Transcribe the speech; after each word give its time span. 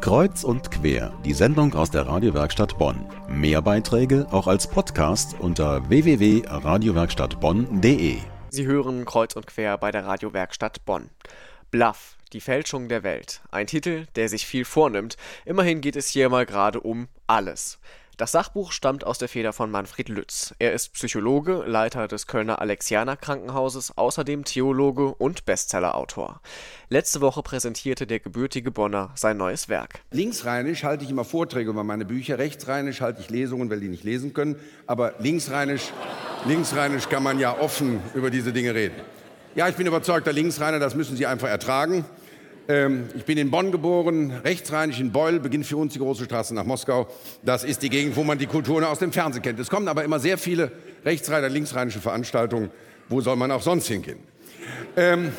Kreuz 0.00 0.44
und 0.44 0.70
quer, 0.70 1.12
die 1.24 1.32
Sendung 1.32 1.74
aus 1.74 1.90
der 1.90 2.06
Radiowerkstatt 2.06 2.78
Bonn. 2.78 3.04
Mehr 3.28 3.60
Beiträge 3.60 4.28
auch 4.30 4.46
als 4.46 4.68
Podcast 4.68 5.34
unter 5.40 5.88
www.radiowerkstattbonn.de. 5.88 8.18
Sie 8.50 8.66
hören 8.66 9.04
Kreuz 9.04 9.34
und 9.34 9.48
quer 9.48 9.76
bei 9.76 9.90
der 9.90 10.06
Radiowerkstatt 10.06 10.84
Bonn. 10.84 11.10
Bluff, 11.72 12.16
die 12.32 12.40
Fälschung 12.40 12.88
der 12.88 13.02
Welt. 13.02 13.40
Ein 13.50 13.66
Titel, 13.66 14.06
der 14.14 14.28
sich 14.28 14.46
viel 14.46 14.64
vornimmt. 14.64 15.16
Immerhin 15.44 15.80
geht 15.80 15.96
es 15.96 16.06
hier 16.08 16.28
mal 16.28 16.46
gerade 16.46 16.80
um 16.80 17.08
alles. 17.26 17.80
Das 18.18 18.32
Sachbuch 18.32 18.72
stammt 18.72 19.06
aus 19.06 19.18
der 19.18 19.28
Feder 19.28 19.52
von 19.52 19.70
Manfred 19.70 20.08
Lütz. 20.08 20.52
Er 20.58 20.72
ist 20.72 20.92
Psychologe, 20.94 21.62
Leiter 21.64 22.08
des 22.08 22.26
Kölner 22.26 22.60
Alexianer 22.60 23.16
Krankenhauses, 23.16 23.96
außerdem 23.96 24.44
Theologe 24.44 25.14
und 25.14 25.44
Bestsellerautor. 25.44 26.40
Letzte 26.88 27.20
Woche 27.20 27.44
präsentierte 27.44 28.08
der 28.08 28.18
gebürtige 28.18 28.72
Bonner 28.72 29.12
sein 29.14 29.36
neues 29.36 29.68
Werk. 29.68 30.00
Linksrheinisch 30.10 30.82
halte 30.82 31.04
ich 31.04 31.10
immer 31.10 31.24
Vorträge 31.24 31.70
über 31.70 31.84
meine 31.84 32.04
Bücher, 32.04 32.38
rechtsrheinisch 32.38 33.02
halte 33.02 33.20
ich 33.20 33.30
Lesungen, 33.30 33.70
weil 33.70 33.78
die 33.78 33.88
nicht 33.88 34.02
lesen 34.02 34.34
können, 34.34 34.56
aber 34.88 35.14
linksrheinisch, 35.20 35.92
linksrheinisch 36.44 37.08
kann 37.08 37.22
man 37.22 37.38
ja 37.38 37.56
offen 37.56 38.02
über 38.16 38.30
diese 38.30 38.52
Dinge 38.52 38.74
reden. 38.74 38.96
Ja, 39.54 39.68
ich 39.68 39.76
bin 39.76 39.86
überzeugter 39.86 40.32
Linksrheiner, 40.32 40.80
das 40.80 40.96
müssen 40.96 41.16
Sie 41.16 41.26
einfach 41.26 41.48
ertragen. 41.48 42.04
Ähm, 42.70 43.08
ich 43.16 43.24
bin 43.24 43.38
in 43.38 43.50
Bonn 43.50 43.72
geboren, 43.72 44.30
rechtsrheinisch 44.44 45.00
in 45.00 45.10
Beul, 45.10 45.40
beginnt 45.40 45.64
für 45.64 45.78
uns 45.78 45.94
die 45.94 45.98
große 45.98 46.24
Straße 46.24 46.54
nach 46.54 46.64
Moskau. 46.64 47.08
Das 47.42 47.64
ist 47.64 47.82
die 47.82 47.88
Gegend, 47.88 48.14
wo 48.14 48.24
man 48.24 48.36
die 48.36 48.46
Kultur 48.46 48.86
aus 48.86 48.98
dem 48.98 49.10
Fernsehen 49.10 49.42
kennt. 49.42 49.58
Es 49.58 49.70
kommen 49.70 49.88
aber 49.88 50.04
immer 50.04 50.20
sehr 50.20 50.36
viele 50.36 50.70
rechtsrheiner, 51.02 51.48
linksrheinische 51.48 51.98
Veranstaltungen. 51.98 52.70
Wo 53.08 53.22
soll 53.22 53.36
man 53.36 53.50
auch 53.52 53.62
sonst 53.62 53.88
hingehen? 53.88 54.18
Ähm, 54.98 55.32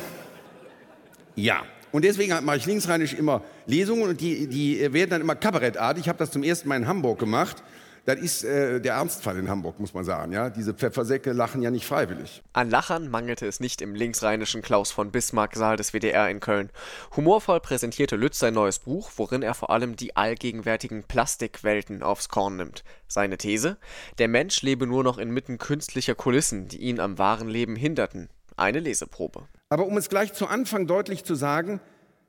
ja, 1.36 1.62
und 1.92 2.04
deswegen 2.04 2.44
mache 2.44 2.56
ich 2.56 2.66
linksrheinisch 2.66 3.14
immer 3.14 3.42
Lesungen 3.66 4.08
und 4.08 4.20
die, 4.20 4.48
die 4.48 4.92
werden 4.92 5.10
dann 5.10 5.20
immer 5.20 5.36
kabarettartig. 5.36 6.02
Ich 6.02 6.08
habe 6.08 6.18
das 6.18 6.32
zum 6.32 6.42
ersten 6.42 6.68
Mal 6.68 6.78
in 6.78 6.88
Hamburg 6.88 7.20
gemacht 7.20 7.62
das 8.06 8.18
ist 8.18 8.44
äh, 8.44 8.80
der 8.80 8.94
Ernstfall 8.94 9.38
in 9.38 9.48
Hamburg, 9.48 9.78
muss 9.78 9.94
man 9.94 10.04
sagen. 10.04 10.32
Ja? 10.32 10.50
Diese 10.50 10.74
Pfeffersäcke 10.74 11.32
lachen 11.32 11.62
ja 11.62 11.70
nicht 11.70 11.86
freiwillig. 11.86 12.42
An 12.52 12.70
Lachern 12.70 13.10
mangelte 13.10 13.46
es 13.46 13.60
nicht 13.60 13.82
im 13.82 13.94
linksrheinischen 13.94 14.62
Klaus 14.62 14.90
von 14.90 15.10
Bismarck-Saal 15.10 15.76
des 15.76 15.92
WDR 15.92 16.30
in 16.30 16.40
Köln. 16.40 16.70
Humorvoll 17.16 17.60
präsentierte 17.60 18.16
Lütz 18.16 18.38
sein 18.38 18.54
neues 18.54 18.78
Buch, 18.78 19.10
worin 19.16 19.42
er 19.42 19.54
vor 19.54 19.70
allem 19.70 19.96
die 19.96 20.16
allgegenwärtigen 20.16 21.04
Plastikwelten 21.04 22.02
aufs 22.02 22.28
Korn 22.28 22.56
nimmt. 22.56 22.84
Seine 23.08 23.36
These? 23.36 23.76
Der 24.18 24.28
Mensch 24.28 24.62
lebe 24.62 24.86
nur 24.86 25.04
noch 25.04 25.18
inmitten 25.18 25.58
künstlicher 25.58 26.14
Kulissen, 26.14 26.68
die 26.68 26.78
ihn 26.78 27.00
am 27.00 27.18
wahren 27.18 27.48
Leben 27.48 27.76
hinderten. 27.76 28.28
Eine 28.56 28.80
Leseprobe. 28.80 29.48
Aber 29.68 29.86
um 29.86 29.96
es 29.96 30.08
gleich 30.08 30.32
zu 30.32 30.46
Anfang 30.46 30.86
deutlich 30.86 31.24
zu 31.24 31.34
sagen, 31.34 31.80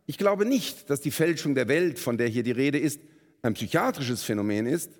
ich 0.05 0.17
glaube 0.17 0.45
nicht, 0.45 0.89
dass 0.89 1.01
die 1.01 1.11
Fälschung 1.11 1.55
der 1.55 1.67
Welt, 1.67 1.99
von 1.99 2.17
der 2.17 2.27
hier 2.27 2.43
die 2.43 2.51
Rede 2.51 2.77
ist, 2.77 2.99
ein 3.41 3.53
psychiatrisches 3.53 4.23
Phänomen 4.23 4.65
ist, 4.65 4.91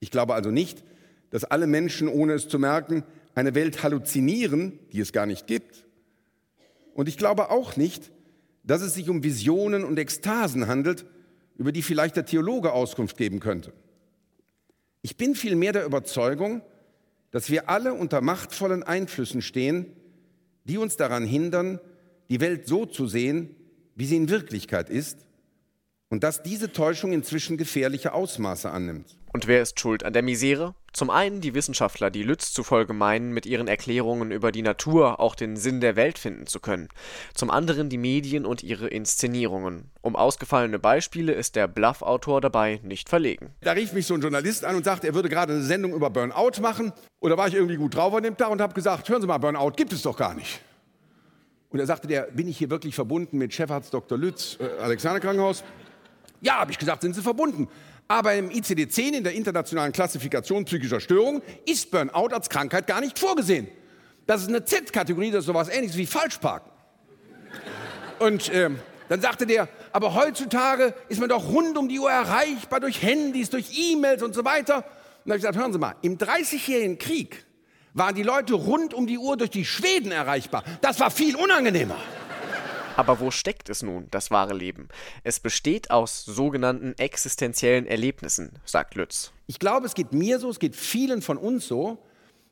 ich 0.00 0.10
glaube 0.10 0.34
also 0.34 0.50
nicht, 0.50 0.84
dass 1.30 1.44
alle 1.44 1.66
Menschen, 1.66 2.08
ohne 2.08 2.34
es 2.34 2.48
zu 2.48 2.58
merken, 2.58 3.04
eine 3.34 3.54
Welt 3.54 3.82
halluzinieren, 3.82 4.78
die 4.92 5.00
es 5.00 5.12
gar 5.12 5.26
nicht 5.26 5.46
gibt. 5.46 5.86
Und 6.94 7.08
ich 7.08 7.18
glaube 7.18 7.50
auch 7.50 7.76
nicht, 7.76 8.12
dass 8.64 8.82
es 8.82 8.94
sich 8.94 9.08
um 9.08 9.22
Visionen 9.22 9.84
und 9.84 9.98
Ekstasen 9.98 10.66
handelt, 10.66 11.04
über 11.56 11.72
die 11.72 11.82
vielleicht 11.82 12.16
der 12.16 12.26
Theologe 12.26 12.72
Auskunft 12.72 13.16
geben 13.16 13.40
könnte. 13.40 13.72
Ich 15.02 15.16
bin 15.16 15.34
vielmehr 15.34 15.72
der 15.72 15.84
Überzeugung, 15.84 16.62
dass 17.30 17.50
wir 17.50 17.68
alle 17.68 17.94
unter 17.94 18.20
machtvollen 18.20 18.82
Einflüssen 18.82 19.42
stehen, 19.42 19.86
die 20.64 20.78
uns 20.78 20.96
daran 20.96 21.24
hindern, 21.24 21.80
die 22.28 22.40
Welt 22.40 22.66
so 22.66 22.86
zu 22.86 23.06
sehen, 23.06 23.54
wie 23.94 24.06
sie 24.06 24.16
in 24.16 24.28
Wirklichkeit 24.28 24.90
ist 24.90 25.25
und 26.08 26.22
dass 26.22 26.42
diese 26.42 26.72
Täuschung 26.72 27.12
inzwischen 27.12 27.56
gefährliche 27.56 28.12
Ausmaße 28.12 28.70
annimmt. 28.70 29.16
Und 29.32 29.46
wer 29.46 29.60
ist 29.60 29.78
schuld 29.78 30.02
an 30.02 30.14
der 30.14 30.22
Misere? 30.22 30.74
Zum 30.92 31.10
einen 31.10 31.42
die 31.42 31.52
Wissenschaftler, 31.52 32.10
die 32.10 32.22
Lütz 32.22 32.54
zufolge 32.54 32.94
meinen, 32.94 33.32
mit 33.32 33.44
ihren 33.44 33.68
Erklärungen 33.68 34.30
über 34.30 34.50
die 34.50 34.62
Natur 34.62 35.20
auch 35.20 35.34
den 35.34 35.58
Sinn 35.58 35.82
der 35.82 35.94
Welt 35.94 36.18
finden 36.18 36.46
zu 36.46 36.58
können. 36.58 36.88
Zum 37.34 37.50
anderen 37.50 37.90
die 37.90 37.98
Medien 37.98 38.46
und 38.46 38.62
ihre 38.62 38.88
Inszenierungen. 38.88 39.90
Um 40.00 40.16
ausgefallene 40.16 40.78
Beispiele 40.78 41.32
ist 41.32 41.54
der 41.54 41.68
Bluff-Autor 41.68 42.40
dabei 42.40 42.80
nicht 42.82 43.10
verlegen. 43.10 43.50
Da 43.60 43.72
rief 43.72 43.92
mich 43.92 44.06
so 44.06 44.14
ein 44.14 44.22
Journalist 44.22 44.64
an 44.64 44.76
und 44.76 44.84
sagte, 44.84 45.08
er 45.08 45.14
würde 45.14 45.28
gerade 45.28 45.52
eine 45.52 45.62
Sendung 45.62 45.92
über 45.92 46.08
Burnout 46.08 46.62
machen. 46.62 46.92
Oder 47.20 47.36
war 47.36 47.48
ich 47.48 47.54
irgendwie 47.54 47.76
gut 47.76 47.94
drauf 47.94 48.14
an 48.14 48.22
dem 48.22 48.38
Tag 48.38 48.50
und 48.50 48.62
habe 48.62 48.72
gesagt, 48.72 49.06
hören 49.08 49.20
Sie 49.20 49.26
mal, 49.26 49.36
Burnout 49.36 49.72
gibt 49.72 49.92
es 49.92 50.00
doch 50.00 50.16
gar 50.16 50.34
nicht. 50.34 50.62
Und 51.68 51.80
er 51.80 51.86
sagte, 51.86 52.08
der, 52.08 52.22
bin 52.22 52.48
ich 52.48 52.56
hier 52.56 52.70
wirklich 52.70 52.94
verbunden 52.94 53.36
mit 53.36 53.52
Chefarzt 53.52 53.92
Dr. 53.92 54.16
Lütz, 54.16 54.56
äh, 54.60 54.82
Alexander 54.82 55.20
Krankenhaus? 55.20 55.62
Ja, 56.46 56.60
habe 56.60 56.70
ich 56.70 56.78
gesagt, 56.78 57.02
sind 57.02 57.12
Sie 57.12 57.22
verbunden. 57.22 57.68
Aber 58.06 58.32
im 58.34 58.50
ICD-10, 58.50 59.14
in 59.14 59.24
der 59.24 59.34
internationalen 59.34 59.92
Klassifikation 59.92 60.64
psychischer 60.64 61.00
Störungen, 61.00 61.42
ist 61.66 61.90
Burnout 61.90 62.32
als 62.32 62.48
Krankheit 62.48 62.86
gar 62.86 63.00
nicht 63.00 63.18
vorgesehen. 63.18 63.66
Das 64.28 64.42
ist 64.42 64.48
eine 64.48 64.64
Z-Kategorie, 64.64 65.32
das 65.32 65.40
ist 65.40 65.46
sowas 65.46 65.68
ähnliches 65.68 65.96
wie 65.96 66.06
Falschparken. 66.06 66.70
Und 68.20 68.48
ähm, 68.54 68.78
dann 69.08 69.20
sagte 69.20 69.44
der, 69.44 69.68
aber 69.90 70.14
heutzutage 70.14 70.94
ist 71.08 71.18
man 71.18 71.28
doch 71.28 71.48
rund 71.48 71.76
um 71.76 71.88
die 71.88 71.98
Uhr 71.98 72.12
erreichbar 72.12 72.78
durch 72.78 73.02
Handys, 73.02 73.50
durch 73.50 73.76
E-Mails 73.76 74.22
und 74.22 74.32
so 74.32 74.44
weiter. 74.44 74.76
Und 74.76 74.84
da 74.84 75.30
habe 75.30 75.38
ich 75.38 75.42
gesagt, 75.42 75.58
hören 75.58 75.72
Sie 75.72 75.80
mal, 75.80 75.96
im 76.02 76.16
Dreißigjährigen 76.16 76.98
Krieg 76.98 77.44
waren 77.92 78.14
die 78.14 78.22
Leute 78.22 78.54
rund 78.54 78.94
um 78.94 79.08
die 79.08 79.18
Uhr 79.18 79.36
durch 79.36 79.50
die 79.50 79.64
Schweden 79.64 80.12
erreichbar. 80.12 80.62
Das 80.80 81.00
war 81.00 81.10
viel 81.10 81.34
unangenehmer. 81.34 81.96
Aber 82.96 83.20
wo 83.20 83.30
steckt 83.30 83.68
es 83.68 83.82
nun, 83.82 84.08
das 84.10 84.30
wahre 84.30 84.54
Leben? 84.54 84.88
Es 85.22 85.38
besteht 85.38 85.90
aus 85.90 86.24
sogenannten 86.24 86.94
existenziellen 86.98 87.86
Erlebnissen, 87.86 88.58
sagt 88.64 88.94
Lütz. 88.94 89.32
Ich 89.46 89.58
glaube, 89.58 89.86
es 89.86 89.94
geht 89.94 90.12
mir 90.12 90.38
so, 90.38 90.50
es 90.50 90.58
geht 90.58 90.74
vielen 90.74 91.22
von 91.22 91.36
uns 91.36 91.68
so, 91.68 91.98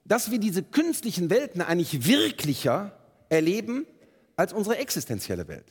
dass 0.05 0.31
wir 0.31 0.38
diese 0.38 0.62
künstlichen 0.62 1.31
Welten 1.31 1.62
eigentlich 1.62 2.06
wirklicher 2.06 2.93
erleben 3.31 3.87
als 4.37 4.53
unsere 4.53 4.77
existenzielle 4.77 5.49
Welt. 5.49 5.66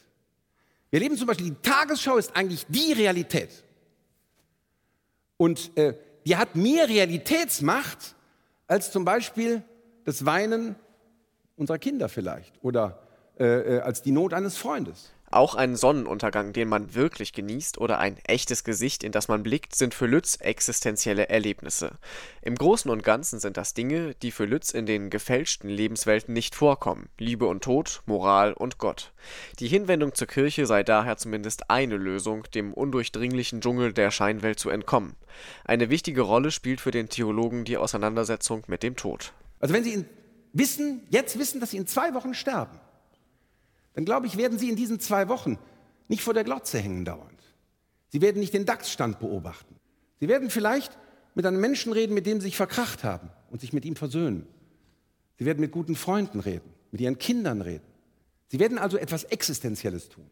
Wir 0.90 1.00
erleben 1.00 1.18
zum 1.18 1.28
Beispiel, 1.28 1.52
die 1.52 1.62
Tagesschau 1.62 2.18
ist 2.18 2.36
eigentlich 2.36 2.66
die 2.68 2.94
Realität. 2.94 3.64
Und 5.38 5.76
äh, 5.78 5.96
die 6.26 6.36
hat 6.36 6.56
mehr 6.56 6.88
Realitätsmacht 6.88 8.16
als 8.68 8.92
zum 8.92 9.06
Beispiel 9.06 9.64
das 10.06 10.26
Weinen 10.26 10.76
unserer 11.56 11.78
Kinder 11.78 12.10
vielleicht 12.10 12.54
oder 12.64 13.03
äh, 13.38 13.80
als 13.80 14.02
die 14.02 14.12
Not 14.12 14.34
eines 14.34 14.58
Freundes. 14.58 15.12
Auch 15.34 15.56
ein 15.56 15.76
Sonnenuntergang, 15.76 16.54
den 16.54 16.70
man 16.70 16.94
wirklich 16.94 17.34
genießt, 17.34 17.80
oder 17.80 17.98
ein 17.98 18.18
echtes 18.28 18.64
Gesicht, 18.64 19.04
in 19.04 19.12
das 19.12 19.30
man 19.30 19.42
blickt, 19.42 19.76
sind 19.76 19.96
für 19.96 20.06
Lütz 20.06 20.36
existenzielle 20.40 21.28
Erlebnisse. 21.28 21.98
Im 22.44 22.54
Großen 22.54 22.92
und 22.92 23.04
Ganzen 23.04 23.40
sind 23.40 23.58
das 23.58 23.74
Dinge, 23.74 24.14
die 24.22 24.30
für 24.30 24.46
Lütz 24.46 24.70
in 24.70 24.86
den 24.86 25.10
gefälschten 25.10 25.72
Lebenswelten 25.72 26.36
nicht 26.36 26.54
vorkommen. 26.54 27.10
Liebe 27.18 27.48
und 27.48 27.64
Tod, 27.64 28.04
Moral 28.06 28.54
und 28.54 28.78
Gott. 28.78 29.12
Die 29.58 29.68
Hinwendung 29.68 30.14
zur 30.14 30.28
Kirche 30.28 30.68
sei 30.68 30.84
daher 30.84 31.18
zumindest 31.18 31.72
eine 31.72 31.98
Lösung, 31.98 32.44
dem 32.54 32.72
undurchdringlichen 32.72 33.60
Dschungel 33.60 33.92
der 33.92 34.12
Scheinwelt 34.12 34.60
zu 34.60 34.70
entkommen. 34.70 35.16
Eine 35.66 35.90
wichtige 35.90 36.22
Rolle 36.22 36.52
spielt 36.52 36.80
für 36.80 36.92
den 36.92 37.10
Theologen 37.10 37.66
die 37.66 37.78
Auseinandersetzung 37.78 38.66
mit 38.68 38.84
dem 38.84 38.96
Tod. 38.96 39.34
Also 39.60 39.74
wenn 39.74 39.84
Sie 39.84 40.06
wissen, 40.52 41.08
jetzt 41.10 41.40
wissen, 41.40 41.60
dass 41.60 41.72
Sie 41.72 41.78
in 41.78 41.88
zwei 41.88 42.14
Wochen 42.14 42.36
sterben, 42.36 42.80
dann 43.94 44.06
glaube 44.06 44.28
ich, 44.28 44.38
werden 44.38 44.58
Sie 44.58 44.70
in 44.70 44.76
diesen 44.76 45.00
zwei 45.00 45.30
Wochen 45.30 45.58
nicht 46.08 46.24
vor 46.24 46.34
der 46.34 46.44
Glotze 46.44 46.80
hängen 46.80 47.06
dauernd. 47.06 47.30
Sie 48.10 48.22
werden 48.22 48.40
nicht 48.40 48.54
den 48.54 48.66
DAX-Stand 48.66 49.20
beobachten. 49.20 49.76
Sie 50.20 50.28
werden 50.28 50.50
vielleicht 50.50 50.98
mit 51.36 51.46
einem 51.46 51.60
Menschen 51.60 51.94
reden, 51.94 52.14
mit 52.14 52.26
dem 52.26 52.40
Sie 52.40 52.46
sich 52.46 52.58
verkracht 52.58 53.04
haben 53.04 53.30
und 53.50 53.62
sich 53.62 53.74
mit 53.74 53.86
ihm 53.86 53.96
versöhnen. 53.96 54.48
Sie 55.40 55.46
werden 55.46 55.60
mit 55.60 55.72
guten 55.72 55.96
Freunden 55.96 56.40
reden, 56.40 56.70
mit 56.92 57.02
Ihren 57.02 57.18
Kindern 57.18 57.62
reden. 57.62 57.86
Sie 58.50 58.60
werden 58.60 58.78
also 58.78 58.98
etwas 58.98 59.24
Existenzielles 59.24 60.10
tun 60.10 60.30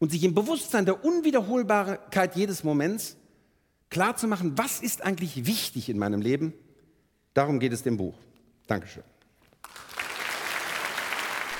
und 0.00 0.10
sich 0.10 0.24
im 0.24 0.34
Bewusstsein 0.34 0.84
der 0.84 1.04
Unwiederholbarkeit 1.04 2.34
jedes 2.34 2.64
Moments 2.64 3.16
klarzumachen, 3.90 4.58
was 4.58 4.80
ist 4.80 5.02
eigentlich 5.02 5.46
wichtig 5.46 5.88
in 5.88 5.98
meinem 5.98 6.20
Leben. 6.20 6.54
Darum 7.34 7.60
geht 7.60 7.72
es 7.72 7.82
dem 7.82 7.96
Buch. 7.96 8.14
Dankeschön. 8.66 9.04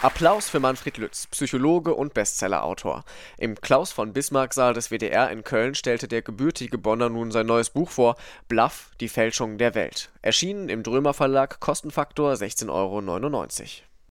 Applaus 0.03 0.49
für 0.49 0.61
Manfred 0.61 0.97
Lütz, 0.97 1.27
Psychologe 1.27 1.95
und 1.95 2.15
Bestsellerautor. 2.15 3.05
Im 3.37 3.61
Klaus 3.61 3.93
von 3.93 4.15
Bismarck 4.15 4.55
Saal 4.55 4.73
des 4.73 4.91
WDR 4.91 5.31
in 5.31 5.45
Köln 5.45 5.75
stellte 5.75 6.09
der 6.09 6.23
gebürtige 6.23 6.79
Bonner 6.79 7.11
nun 7.11 7.31
sein 7.31 7.45
neues 7.45 7.69
Buch 7.69 7.91
vor, 7.91 8.17
Bluff, 8.49 8.93
die 9.01 9.11
Fälschung 9.11 9.59
der 9.59 9.75
Welt. 9.75 10.09
Erschienen 10.23 10.71
im 10.71 10.83
Drömer 10.83 11.13
Verlag, 11.13 11.61
Kostenfaktor 11.61 12.33
16,99 12.33 12.71
Euro. 12.71 13.90